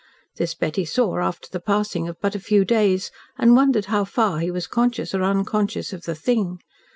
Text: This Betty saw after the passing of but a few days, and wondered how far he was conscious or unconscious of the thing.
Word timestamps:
This 0.37 0.55
Betty 0.55 0.83
saw 0.83 1.19
after 1.19 1.47
the 1.51 1.59
passing 1.59 2.07
of 2.07 2.19
but 2.19 2.33
a 2.33 2.39
few 2.39 2.65
days, 2.65 3.11
and 3.37 3.55
wondered 3.55 3.85
how 3.85 4.03
far 4.03 4.39
he 4.39 4.49
was 4.49 4.65
conscious 4.65 5.13
or 5.13 5.21
unconscious 5.21 5.93
of 5.93 6.05
the 6.05 6.15
thing. 6.15 6.57